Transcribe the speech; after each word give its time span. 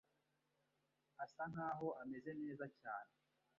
asa 1.23 1.43
nkaho 1.51 1.87
ameze 2.01 2.31
neza 2.41 2.65
cyane. 2.79 3.11